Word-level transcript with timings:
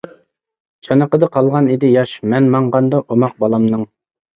چانىقىدا 0.87 1.29
قالغان 1.37 1.69
ئىدى 1.75 1.95
ياش، 1.99 2.17
مەن 2.35 2.51
ماڭغاندا 2.59 3.07
ئوماق 3.07 3.41
بالامنىڭ. 3.43 3.91